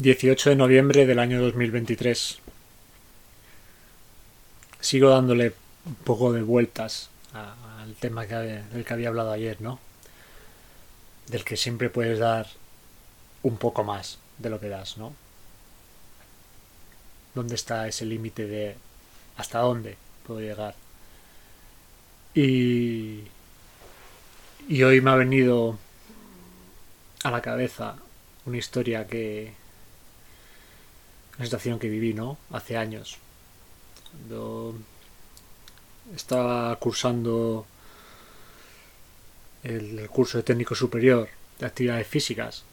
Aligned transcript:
18 0.00 0.48
de 0.48 0.56
noviembre 0.56 1.04
del 1.04 1.18
año 1.18 1.42
2023. 1.42 2.38
Sigo 4.80 5.10
dándole 5.10 5.52
un 5.84 5.94
poco 5.94 6.32
de 6.32 6.40
vueltas 6.40 7.10
al 7.34 7.94
tema 7.96 8.24
del 8.24 8.82
que 8.86 8.94
había 8.94 9.08
hablado 9.08 9.30
ayer, 9.30 9.60
¿no? 9.60 9.78
Del 11.26 11.44
que 11.44 11.58
siempre 11.58 11.90
puedes 11.90 12.18
dar 12.18 12.46
un 13.42 13.58
poco 13.58 13.84
más 13.84 14.18
de 14.38 14.48
lo 14.48 14.58
que 14.58 14.70
das, 14.70 14.96
¿no? 14.96 15.12
¿Dónde 17.34 17.54
está 17.54 17.86
ese 17.86 18.06
límite 18.06 18.46
de 18.46 18.76
hasta 19.36 19.58
dónde 19.58 19.98
puedo 20.26 20.40
llegar? 20.40 20.74
Y, 22.34 23.24
y 24.66 24.82
hoy 24.82 25.02
me 25.02 25.10
ha 25.10 25.16
venido 25.16 25.78
a 27.22 27.30
la 27.30 27.42
cabeza 27.42 27.96
una 28.46 28.56
historia 28.56 29.06
que 29.06 29.59
una 31.40 31.46
situación 31.46 31.78
que 31.78 31.88
viví, 31.88 32.12
¿no? 32.12 32.36
Hace 32.50 32.76
años. 32.76 33.16
Cuando 34.10 34.74
estaba 36.14 36.76
cursando 36.76 37.64
el, 39.62 40.06
curso 40.10 40.36
de 40.36 40.44
técnico 40.44 40.74
superior 40.74 41.30
de 41.58 41.64
actividades 41.64 42.06
físicas 42.06 42.64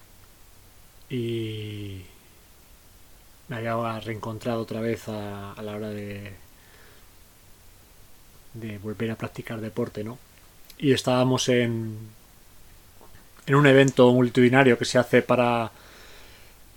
y 1.09 2.02
me 3.48 3.55
había 3.55 4.02
reencontrado 4.02 4.62
otra 4.63 4.81
vez 4.81 5.07
a, 5.07 5.55
la 5.62 5.76
hora 5.76 5.90
de 5.90 6.34
de 8.54 8.79
volver 8.79 9.12
a 9.12 9.15
practicar 9.15 9.62
deporte, 9.62 10.04
¿no? 10.04 10.18
Y 10.77 10.91
estábamos 10.91 11.48
en 11.48 11.98
en 13.45 13.55
un 13.55 13.65
evento 13.65 14.12
multitudinario 14.12 14.77
que 14.77 14.84
se 14.84 14.98
hace 14.98 15.21
para 15.21 15.71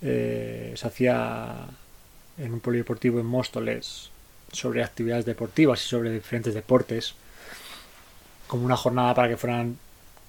eh, 0.02 0.72
se 0.76 0.86
hacía 0.86 1.66
en 2.40 2.54
un 2.54 2.60
polideportivo 2.60 3.20
en 3.20 3.26
Móstoles 3.26 4.10
sobre 4.52 4.82
actividades 4.82 5.24
deportivas 5.24 5.84
y 5.84 5.88
sobre 5.88 6.10
diferentes 6.10 6.54
deportes, 6.54 7.14
como 8.46 8.64
una 8.64 8.76
jornada 8.76 9.14
para 9.14 9.28
que 9.28 9.36
fueran 9.36 9.78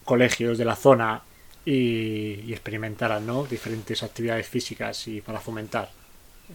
colegios 0.06 0.58
de 0.58 0.66
la 0.66 0.76
zona 0.76 1.24
y, 1.66 2.52
experimentaran 2.52 3.26
¿no? 3.26 3.46
diferentes 3.46 4.04
actividades 4.04 4.48
físicas 4.48 5.08
y 5.08 5.22
para 5.22 5.40
fomentar 5.40 5.86
eh, 6.50 6.54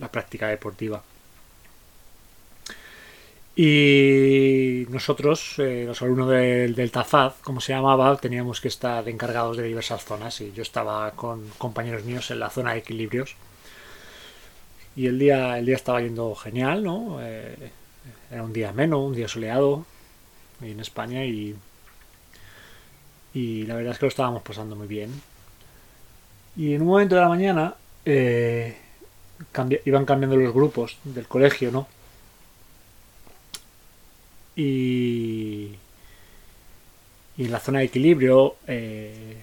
la 0.00 0.10
práctica 0.10 0.48
deportiva. 0.48 1.02
Y 3.56 4.86
nosotros, 4.88 5.54
eh, 5.58 5.84
los 5.86 6.02
alumnos 6.02 6.30
del, 6.30 6.74
del 6.74 6.90
como 7.42 7.60
se 7.60 7.72
llamaba, 7.72 8.16
teníamos 8.16 8.60
que 8.60 8.66
estar 8.66 9.08
encargados 9.08 9.56
de 9.56 9.62
diversas 9.62 10.04
zonas. 10.04 10.40
Y 10.40 10.52
yo 10.52 10.62
estaba 10.62 11.12
con 11.12 11.48
compañeros 11.58 12.02
míos 12.02 12.32
en 12.32 12.40
la 12.40 12.50
zona 12.50 12.72
de 12.72 12.78
equilibrios. 12.78 13.36
Y 14.96 15.06
el 15.06 15.18
día, 15.18 15.58
el 15.58 15.66
día 15.66 15.76
estaba 15.76 16.00
yendo 16.00 16.34
genial, 16.34 16.84
¿no? 16.84 17.18
Eh, 17.20 17.70
era 18.30 18.42
un 18.42 18.52
día 18.52 18.72
menos, 18.72 19.00
un 19.00 19.14
día 19.14 19.28
soleado 19.28 19.84
en 20.60 20.80
España 20.80 21.24
y, 21.24 21.56
y 23.32 23.66
la 23.66 23.74
verdad 23.74 23.92
es 23.92 23.98
que 23.98 24.06
lo 24.06 24.08
estábamos 24.08 24.42
pasando 24.42 24.76
muy 24.76 24.86
bien. 24.86 25.10
Y 26.56 26.74
en 26.74 26.82
un 26.82 26.88
momento 26.88 27.16
de 27.16 27.20
la 27.20 27.28
mañana 27.28 27.74
eh, 28.04 28.76
iban 29.84 30.04
cambiando 30.04 30.36
los 30.36 30.54
grupos 30.54 30.98
del 31.04 31.26
colegio, 31.26 31.72
¿no? 31.72 31.88
Y, 34.56 35.74
y 37.36 37.44
en 37.44 37.50
la 37.50 37.58
zona 37.58 37.80
de 37.80 37.86
equilibrio, 37.86 38.56
eh, 38.68 39.38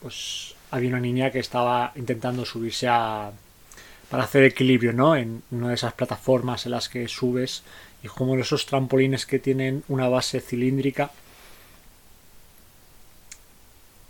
pues 0.00 0.54
había 0.70 0.88
una 0.88 1.00
niña 1.00 1.30
que 1.30 1.38
estaba 1.40 1.92
intentando 1.96 2.46
subirse 2.46 2.88
a 2.88 3.30
para 4.10 4.24
hacer 4.24 4.44
equilibrio, 4.44 4.92
¿no? 4.92 5.16
En 5.16 5.42
una 5.50 5.68
de 5.70 5.74
esas 5.74 5.94
plataformas 5.94 6.66
en 6.66 6.72
las 6.72 6.88
que 6.88 7.08
subes 7.08 7.62
y 8.02 8.08
como 8.08 8.36
esos 8.36 8.66
trampolines 8.66 9.26
que 9.26 9.38
tienen 9.38 9.82
una 9.88 10.08
base 10.08 10.40
cilíndrica. 10.40 11.10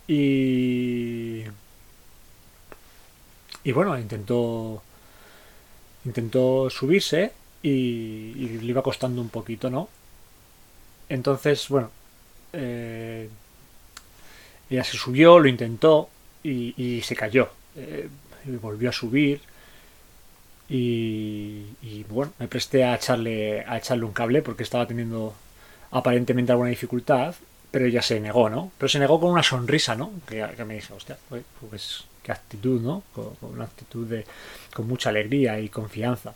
Y 0.08 1.44
y 3.64 3.72
bueno, 3.72 3.98
intentó 3.98 4.82
intentó 6.04 6.70
subirse 6.70 7.32
y, 7.62 8.32
le 8.60 8.66
iba 8.66 8.82
costando 8.82 9.20
un 9.20 9.28
poquito, 9.28 9.70
¿no? 9.70 9.88
Entonces, 11.08 11.68
bueno, 11.68 11.90
eh, 12.52 13.28
ella 14.70 14.84
se 14.84 14.96
subió, 14.96 15.40
lo 15.40 15.48
intentó 15.48 16.08
y, 16.44 17.02
se 17.02 17.16
cayó. 17.16 17.48
Eh, 17.74 18.08
volvió 18.62 18.90
a 18.90 18.92
subir 18.92 19.40
y, 20.68 22.04
bueno, 22.08 22.32
me 22.38 22.48
presté 22.48 22.84
a 22.84 22.96
echarle, 22.96 23.64
a 23.66 23.78
echarle 23.78 24.04
un 24.04 24.12
cable 24.12 24.42
porque 24.42 24.62
estaba 24.64 24.86
teniendo 24.86 25.34
aparentemente 25.90 26.52
alguna 26.52 26.70
dificultad, 26.70 27.34
pero 27.70 27.86
ella 27.86 28.02
se 28.02 28.20
negó, 28.20 28.50
¿no? 28.50 28.72
Pero 28.78 28.88
se 28.88 28.98
negó 28.98 29.20
con 29.20 29.30
una 29.30 29.42
sonrisa, 29.42 29.94
¿no? 29.94 30.12
Que, 30.26 30.44
me 30.64 30.74
dijo, 30.74 30.94
hostia, 30.94 31.16
pues 31.70 32.04
qué 32.22 32.32
actitud, 32.32 32.80
¿no? 32.80 33.04
Con, 33.14 33.36
una 33.42 33.64
actitud 33.64 34.06
de, 34.06 34.24
con 34.74 34.88
mucha 34.88 35.10
alegría 35.10 35.60
y 35.60 35.68
confianza. 35.68 36.34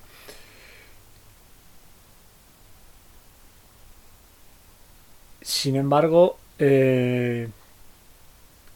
Sin 5.42 5.76
embargo, 5.76 6.38
eh, 6.58 7.48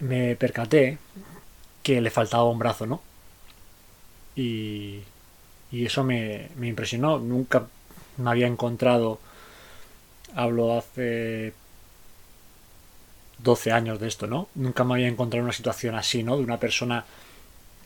me 0.01 0.37
percaté 0.37 0.99
que 1.83 2.01
le 2.01 2.11
faltaba 2.11 2.45
un 2.45 2.59
brazo, 2.59 2.87
¿no? 2.87 3.03
Y, 4.37 5.03
y 5.71 5.87
eso 5.87 6.05
me, 6.05 6.49
me 6.57 6.69
impresionó. 6.69 7.19
Nunca 7.19 7.67
me 8.17 8.31
había 8.31 8.47
encontrado, 8.47 9.19
hablo 10.35 10.79
hace 10.79 11.53
12 13.39 13.73
años 13.73 14.01
de 14.01 14.09
esto, 14.09 14.27
¿no? 14.27 14.49
Nunca 14.55 14.85
me 14.85 14.95
había 14.95 15.09
encontrado 15.09 15.45
una 15.45 15.53
situación 15.53 15.95
así, 15.95 16.23
¿no? 16.23 16.37
De 16.37 16.45
una 16.45 16.59
persona 16.59 17.05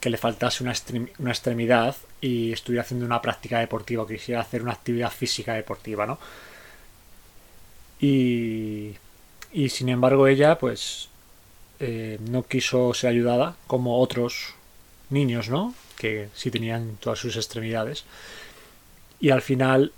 que 0.01 0.11
le 0.11 0.17
faltase 0.17 0.63
una, 0.63 0.73
extremidad 0.73 1.97
y 2.21 2.53
estuviera 2.53 2.83
haciendo 2.83 3.05
una 3.05 3.21
práctica 3.21 3.59
deportiva, 3.59 4.07
quisiera 4.07 4.41
hacer 4.41 4.63
una 4.63 4.73
actividad 4.73 5.11
física 5.11 5.55
deportiva, 5.55 6.07
¿no? 6.07 6.19
Y, 8.01 8.95
y 9.53 9.69
sin 9.71 9.89
embargo 9.89 10.29
ella, 10.29 10.59
pues, 10.59 11.09
eh, 11.81 12.19
no 12.31 12.45
quiso 12.45 12.95
ser 12.95 13.11
ayudada 13.11 13.57
como 13.67 14.01
otros 14.01 14.55
niños, 15.11 15.49
¿no? 15.49 15.75
Que 15.99 16.29
sí 16.35 16.51
tenían 16.51 16.97
todas 17.01 17.19
sus 17.19 17.37
extremidades. 17.37 18.05
Y 19.21 19.31
al 19.31 19.43
final, 19.43 19.93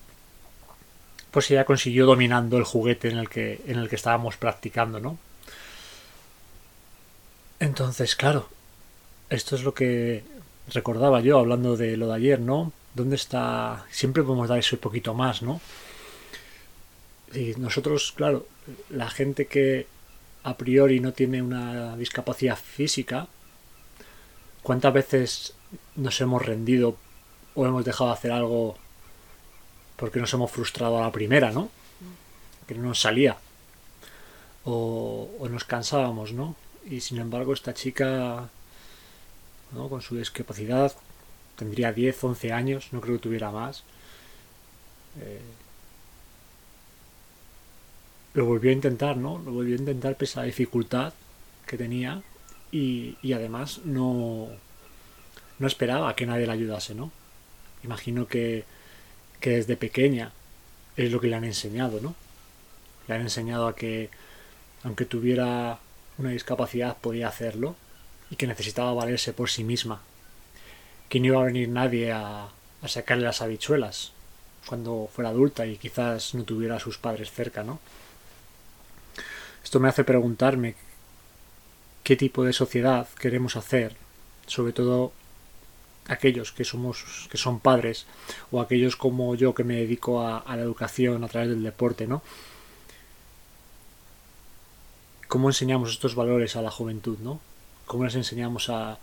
pues 1.30 1.50
ella 1.50 1.64
consiguió 1.64 2.06
dominando 2.06 2.56
el 2.56 2.64
juguete 2.64 3.08
en 3.10 3.18
el 3.18 3.28
que, 3.28 3.60
en 3.66 3.78
el 3.78 3.88
que 3.88 3.96
estábamos 3.96 4.36
practicando, 4.36 4.98
¿no? 4.98 5.18
Entonces, 7.60 8.16
claro, 8.16 8.48
esto 9.28 9.54
es 9.54 9.62
lo 9.62 9.74
que 9.74 10.24
recordaba 10.68 11.20
yo 11.20 11.38
hablando 11.38 11.76
de 11.76 11.96
lo 11.96 12.08
de 12.08 12.14
ayer, 12.14 12.40
¿no? 12.40 12.72
¿Dónde 12.94 13.16
está? 13.16 13.84
Siempre 13.90 14.22
podemos 14.22 14.48
dar 14.48 14.58
eso 14.58 14.76
un 14.76 14.80
poquito 14.80 15.14
más, 15.14 15.42
¿no? 15.42 15.60
Y 17.34 17.54
nosotros, 17.58 18.12
claro, 18.16 18.46
la 18.88 19.08
gente 19.10 19.46
que 19.46 19.86
a 20.42 20.56
priori 20.56 21.00
no 21.00 21.12
tiene 21.12 21.42
una 21.42 21.96
discapacidad 21.96 22.56
física, 22.56 23.28
¿cuántas 24.62 24.92
veces 24.92 25.54
nos 25.96 26.20
hemos 26.20 26.44
rendido 26.44 26.96
o 27.54 27.66
hemos 27.66 27.84
dejado 27.84 28.10
de 28.10 28.14
hacer 28.14 28.32
algo 28.32 28.76
porque 29.96 30.20
nos 30.20 30.32
hemos 30.32 30.50
frustrado 30.50 30.98
a 30.98 31.02
la 31.02 31.12
primera, 31.12 31.50
¿no? 31.50 31.68
Que 32.66 32.74
no 32.74 32.88
nos 32.88 33.00
salía. 33.00 33.36
O, 34.64 35.28
nos 35.50 35.64
cansábamos, 35.64 36.32
¿no? 36.32 36.56
Y 36.88 37.00
sin 37.00 37.18
embargo 37.18 37.52
esta 37.52 37.74
chica, 37.74 38.48
¿no? 39.72 39.88
con 39.88 40.00
su 40.00 40.16
discapacidad, 40.16 40.92
tendría 41.56 41.92
10, 41.92 42.24
11 42.24 42.52
años, 42.52 42.88
no 42.92 43.00
creo 43.00 43.16
que 43.16 43.22
tuviera 43.22 43.50
más. 43.50 43.84
Eh, 45.20 45.40
lo 48.32 48.46
volvió 48.46 48.70
a 48.70 48.74
intentar, 48.74 49.16
¿no? 49.16 49.38
Lo 49.38 49.52
volvió 49.52 49.74
a 49.74 49.78
intentar 49.78 50.16
pese 50.16 50.38
a 50.38 50.42
la 50.42 50.46
dificultad 50.46 51.12
que 51.66 51.76
tenía 51.76 52.22
y 52.72 53.32
además 53.32 53.80
no, 53.84 54.48
no 55.60 55.66
esperaba 55.66 56.16
que 56.16 56.26
nadie 56.26 56.46
la 56.46 56.54
ayudase, 56.54 56.94
¿no? 56.94 57.12
Imagino 57.84 58.26
que, 58.26 58.64
que 59.38 59.50
desde 59.50 59.76
pequeña 59.76 60.32
es 60.96 61.12
lo 61.12 61.20
que 61.20 61.28
le 61.28 61.36
han 61.36 61.44
enseñado, 61.44 62.00
¿no? 62.00 62.16
Le 63.06 63.14
han 63.14 63.20
enseñado 63.20 63.68
a 63.68 63.76
que 63.76 64.10
aunque 64.82 65.04
tuviera 65.04 65.78
una 66.18 66.30
discapacidad 66.30 66.96
podía 66.96 67.28
hacerlo 67.28 67.76
y 68.30 68.36
que 68.36 68.46
necesitaba 68.46 68.94
valerse 68.94 69.32
por 69.32 69.50
sí 69.50 69.62
misma. 69.62 70.00
Que 71.10 71.20
no 71.20 71.26
iba 71.26 71.40
a 71.42 71.44
venir 71.44 71.68
nadie 71.68 72.10
a, 72.10 72.48
a 72.82 72.88
sacarle 72.88 73.24
las 73.24 73.42
habichuelas 73.42 74.12
cuando 74.66 75.10
fuera 75.12 75.30
adulta 75.30 75.66
y 75.66 75.76
quizás 75.76 76.34
no 76.34 76.44
tuviera 76.44 76.76
a 76.76 76.80
sus 76.80 76.96
padres 76.96 77.30
cerca, 77.30 77.64
¿no? 77.64 77.80
Esto 79.62 79.78
me 79.78 79.88
hace 79.88 80.04
preguntarme 80.04 80.74
qué 82.02 82.16
tipo 82.16 82.44
de 82.44 82.54
sociedad 82.54 83.06
queremos 83.18 83.56
hacer, 83.56 83.94
sobre 84.46 84.72
todo 84.72 85.12
aquellos 86.10 86.52
que 86.52 86.64
somos 86.64 87.28
que 87.30 87.38
son 87.38 87.60
padres 87.60 88.06
o 88.50 88.60
aquellos 88.60 88.96
como 88.96 89.34
yo 89.36 89.54
que 89.54 89.64
me 89.64 89.76
dedico 89.76 90.22
a, 90.26 90.44
la 90.56 90.62
educación 90.62 91.22
a 91.24 91.28
través 91.28 91.50
del 91.50 91.62
deporte, 91.62 92.06
¿no? 92.06 92.22
¿Cómo 95.28 95.48
enseñamos 95.48 95.90
estos 95.90 96.16
valores 96.16 96.56
a 96.56 96.62
la 96.62 96.70
juventud, 96.70 97.18
¿no? 97.20 97.40
¿Cómo 97.86 98.04
les 98.04 98.16
enseñamos 98.16 98.68
a, 98.68 98.98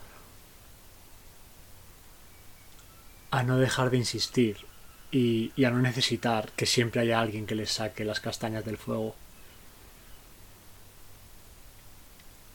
a 3.32 3.44
no 3.44 3.58
dejar 3.58 3.90
de 3.90 3.98
insistir 3.98 4.58
y, 5.12 5.64
a 5.64 5.72
no 5.72 5.80
necesitar 5.80 6.52
que 6.58 6.66
siempre 6.66 7.02
haya 7.02 7.22
alguien 7.22 7.46
que 7.46 7.56
les 7.56 7.72
saque 7.72 8.04
las 8.04 8.20
castañas 8.20 8.66
del 8.66 8.78
fuego. 8.78 9.16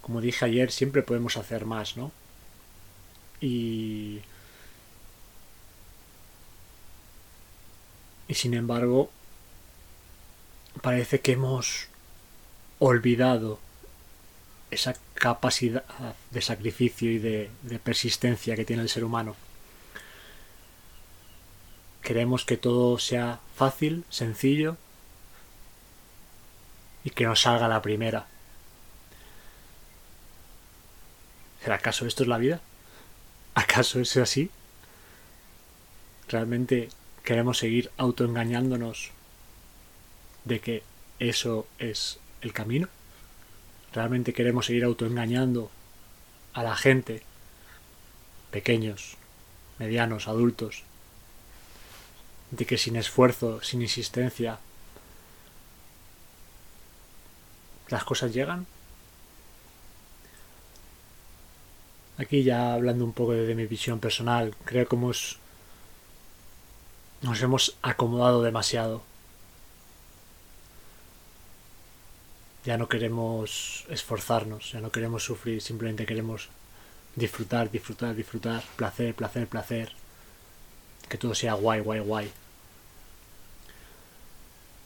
Como 0.02 0.20
dije 0.20 0.44
ayer, 0.44 0.70
siempre 0.70 1.02
podemos 1.02 1.36
hacer 1.38 1.64
más, 1.64 1.96
¿no? 1.96 2.12
Y... 3.40 4.20
Y 8.28 8.34
sin 8.34 8.54
embargo, 8.54 9.10
parece 10.80 11.20
que 11.20 11.32
hemos 11.32 11.88
olvidado 12.78 13.58
esa 14.70 14.96
capacidad 15.14 15.84
de 16.30 16.40
sacrificio 16.40 17.10
y 17.10 17.18
de, 17.18 17.50
de 17.62 17.78
persistencia 17.78 18.56
que 18.56 18.64
tiene 18.64 18.82
el 18.82 18.88
ser 18.88 19.04
humano. 19.04 19.36
Queremos 22.02 22.44
que 22.44 22.56
todo 22.56 22.98
sea 22.98 23.40
fácil, 23.54 24.04
sencillo 24.08 24.76
y 27.04 27.10
que 27.10 27.26
nos 27.26 27.42
salga 27.42 27.68
la 27.68 27.82
primera. 27.82 28.26
¿Será 31.62 31.76
acaso 31.76 32.06
esto 32.06 32.24
es 32.24 32.28
la 32.28 32.38
vida? 32.38 32.60
¿Acaso 33.54 34.00
es 34.00 34.16
así? 34.16 34.50
¿Realmente 36.28 36.88
queremos 37.24 37.58
seguir 37.58 37.90
autoengañándonos 37.96 39.10
de 40.44 40.60
que 40.60 40.82
eso 41.18 41.66
es 41.78 42.18
el 42.40 42.52
camino? 42.52 42.88
¿Realmente 43.92 44.32
queremos 44.32 44.66
seguir 44.66 44.84
autoengañando 44.84 45.70
a 46.54 46.62
la 46.62 46.76
gente, 46.76 47.22
pequeños, 48.50 49.16
medianos, 49.78 50.28
adultos, 50.28 50.84
de 52.50 52.66
que 52.66 52.78
sin 52.78 52.96
esfuerzo, 52.96 53.62
sin 53.62 53.82
insistencia, 53.82 54.58
las 57.88 58.04
cosas 58.04 58.32
llegan. 58.32 58.66
Aquí 62.18 62.42
ya 62.42 62.74
hablando 62.74 63.04
un 63.04 63.12
poco 63.12 63.32
de, 63.32 63.54
mi 63.54 63.66
visión 63.66 64.00
personal, 64.00 64.54
creo 64.64 64.86
que 64.86 64.96
hemos, 64.96 65.38
nos 67.22 67.40
hemos 67.42 67.76
acomodado 67.82 68.42
demasiado. 68.42 69.02
Ya 72.64 72.76
no 72.76 72.88
queremos 72.88 73.86
esforzarnos, 73.88 74.72
ya 74.72 74.80
no 74.80 74.92
queremos 74.92 75.24
sufrir, 75.24 75.60
simplemente 75.60 76.06
queremos 76.06 76.48
disfrutar, 77.16 77.70
disfrutar, 77.70 78.14
disfrutar, 78.14 78.62
placer, 78.76 79.14
placer, 79.14 79.48
placer. 79.48 79.92
Que 81.08 81.18
todo 81.18 81.34
sea 81.34 81.54
guay, 81.54 81.80
guay, 81.80 82.00
guay 82.00 82.32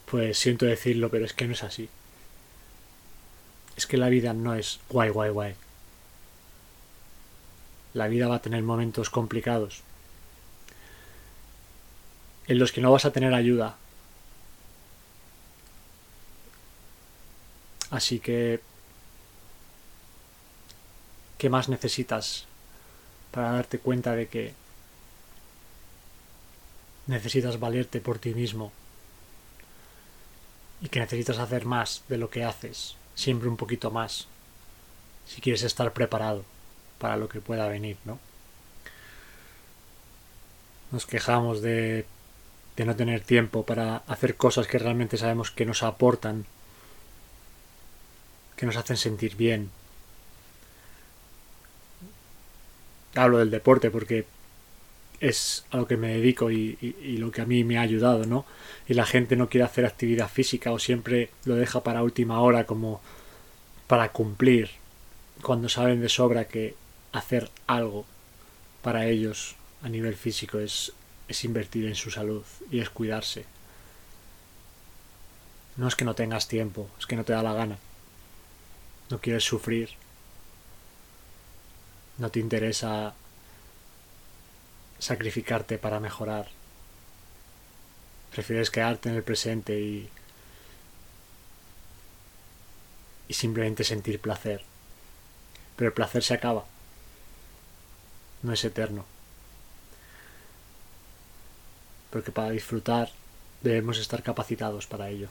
pues 0.06 0.38
siento 0.38 0.64
decirlo, 0.66 1.10
pero 1.10 1.24
es 1.24 1.34
que 1.34 1.46
no 1.46 1.52
es 1.52 1.64
así. 1.64 1.88
Es 3.76 3.86
que 3.86 3.98
la 3.98 4.08
vida 4.08 4.32
no 4.32 4.54
es 4.54 4.80
guay, 4.88 5.10
guay, 5.10 5.30
guay. 5.30 5.54
La 7.92 8.08
vida 8.08 8.28
va 8.28 8.36
a 8.36 8.42
tener 8.42 8.62
momentos 8.62 9.10
complicados, 9.10 9.82
en 12.48 12.58
los 12.58 12.72
que 12.72 12.80
no 12.80 12.92
vas 12.92 13.04
a 13.04 13.12
tener 13.12 13.34
ayuda. 13.34 13.76
Así 17.90 18.18
que, 18.18 18.60
¿qué 21.38 21.48
más 21.48 21.68
necesitas 21.68 22.46
para 23.30 23.52
darte 23.52 23.78
cuenta 23.78 24.12
de 24.14 24.28
que 24.28 24.54
necesitas 27.06 27.60
valerte 27.60 28.00
por 28.00 28.18
ti 28.18 28.34
mismo 28.34 28.72
y 30.80 30.88
que 30.88 31.00
necesitas 31.00 31.38
hacer 31.38 31.64
más 31.64 32.02
de 32.08 32.18
lo 32.18 32.30
que 32.30 32.44
haces, 32.44 32.96
siempre 33.14 33.48
un 33.48 33.56
poquito 33.56 33.90
más, 33.90 34.26
si 35.26 35.40
quieres 35.40 35.62
estar 35.62 35.92
preparado 35.92 36.44
para 36.98 37.16
lo 37.16 37.28
que 37.28 37.40
pueda 37.40 37.68
venir, 37.68 37.96
¿no? 38.04 38.18
Nos 40.92 41.06
quejamos 41.06 41.62
de, 41.62 42.06
de 42.76 42.84
no 42.84 42.94
tener 42.94 43.22
tiempo 43.22 43.64
para 43.64 43.98
hacer 44.06 44.36
cosas 44.36 44.66
que 44.66 44.78
realmente 44.78 45.16
sabemos 45.16 45.50
que 45.50 45.64
nos 45.64 45.82
aportan, 45.82 46.44
que 48.56 48.66
nos 48.66 48.76
hacen 48.76 48.96
sentir 48.96 49.36
bien. 49.36 49.70
Hablo 53.14 53.38
del 53.38 53.50
deporte 53.50 53.90
porque 53.90 54.26
es 55.20 55.64
a 55.70 55.78
lo 55.78 55.86
que 55.86 55.96
me 55.96 56.08
dedico 56.08 56.50
y, 56.50 56.76
lo 57.18 57.30
que 57.30 57.40
a 57.40 57.46
mí 57.46 57.64
me 57.64 57.78
ha 57.78 57.82
ayudado, 57.82 58.26
¿no? 58.26 58.44
Y 58.86 58.92
la 58.92 59.06
gente 59.06 59.36
no 59.36 59.48
quiere 59.48 59.64
hacer 59.64 59.86
actividad 59.86 60.28
física 60.28 60.72
o 60.72 60.78
siempre 60.78 61.30
lo 61.44 61.54
deja 61.54 61.82
para 61.82 62.02
última 62.02 62.40
hora 62.40 62.66
como 62.66 63.00
para 63.86 64.10
cumplir, 64.10 64.70
cuando 65.42 65.70
saben 65.70 66.00
de 66.02 66.08
sobra 66.10 66.46
que 66.46 66.74
hacer 67.12 67.50
algo 67.66 68.04
para 68.82 69.06
ellos 69.06 69.56
a 69.82 69.88
nivel 69.88 70.14
físico 70.14 70.58
es, 70.58 70.92
es 71.28 71.44
invertir 71.44 71.86
en 71.86 71.94
su 71.94 72.10
salud 72.10 72.44
y 72.70 72.80
es 72.80 72.90
cuidarse. 72.90 73.44
No 75.76 75.88
es 75.88 75.94
que 75.94 76.04
no 76.04 76.14
tengas 76.14 76.48
tiempo, 76.48 76.88
es 76.98 77.06
que 77.06 77.16
no 77.16 77.24
te 77.24 77.32
da 77.32 77.42
la 77.42 77.52
gana. 77.52 77.78
No 79.10 79.20
quieres 79.20 79.44
sufrir. 79.44 79.90
No 82.18 82.30
te 82.30 82.40
interesa 82.40 83.14
sacrificarte 84.98 85.78
para 85.78 86.00
mejorar. 86.00 86.48
Prefieres 88.32 88.70
quedarte 88.70 89.08
en 89.10 89.16
el 89.16 89.22
presente 89.22 89.78
y, 89.78 90.08
y 93.28 93.34
simplemente 93.34 93.84
sentir 93.84 94.20
placer. 94.20 94.62
Pero 95.76 95.88
el 95.88 95.94
placer 95.94 96.22
se 96.22 96.34
acaba. 96.34 96.64
No 98.42 98.52
es 98.52 98.64
eterno. 98.64 99.04
Porque 102.10 102.32
para 102.32 102.50
disfrutar 102.50 103.10
debemos 103.62 103.98
estar 103.98 104.22
capacitados 104.22 104.86
para 104.86 105.08
ello. 105.08 105.28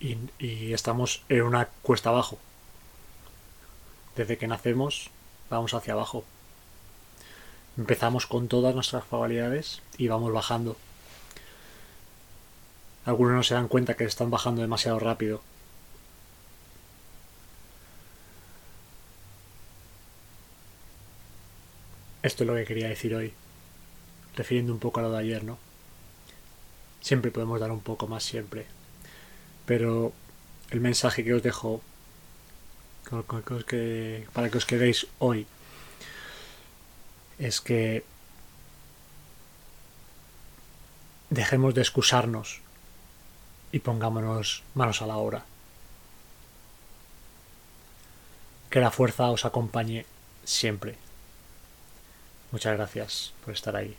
Y, 0.00 0.16
y 0.38 0.72
estamos 0.72 1.22
en 1.28 1.42
una 1.42 1.66
cuesta 1.82 2.10
abajo. 2.10 2.38
Desde 4.16 4.36
que 4.38 4.46
nacemos 4.46 5.10
vamos 5.48 5.74
hacia 5.74 5.92
abajo 5.92 6.24
Empezamos 7.78 8.26
con 8.26 8.48
todas 8.48 8.74
nuestras 8.74 9.04
probabilidades 9.04 9.80
y 9.96 10.08
vamos 10.08 10.30
bajando. 10.32 10.76
Algunos 13.06 13.34
no 13.34 13.42
se 13.42 13.54
dan 13.54 13.68
cuenta 13.68 13.94
que 13.94 14.04
están 14.04 14.30
bajando 14.30 14.60
demasiado 14.60 14.98
rápido. 14.98 15.40
Esto 22.22 22.44
es 22.44 22.48
lo 22.48 22.54
que 22.54 22.64
quería 22.64 22.88
decir 22.88 23.14
hoy, 23.14 23.32
refiriendo 24.36 24.72
un 24.72 24.78
poco 24.78 25.00
a 25.00 25.02
lo 25.02 25.10
de 25.12 25.18
ayer, 25.18 25.44
¿no? 25.44 25.58
Siempre 27.00 27.30
podemos 27.30 27.60
dar 27.60 27.70
un 27.70 27.80
poco 27.80 28.06
más, 28.06 28.22
siempre. 28.22 28.66
Pero 29.66 30.12
el 30.70 30.80
mensaje 30.80 31.24
que 31.24 31.34
os 31.34 31.42
dejo 31.42 31.82
para 34.32 34.50
que 34.50 34.58
os 34.58 34.64
quedéis 34.64 35.06
hoy 35.18 35.46
es 37.38 37.60
que 37.60 38.04
dejemos 41.28 41.74
de 41.74 41.82
excusarnos 41.82 42.60
y 43.72 43.80
pongámonos 43.80 44.62
manos 44.74 45.02
a 45.02 45.06
la 45.06 45.16
obra. 45.16 45.44
Que 48.70 48.80
la 48.80 48.90
fuerza 48.90 49.30
os 49.30 49.44
acompañe 49.44 50.06
siempre. 50.44 50.96
Muchas 52.50 52.76
gracias 52.76 53.32
por 53.44 53.52
estar 53.52 53.76
ahí. 53.76 53.96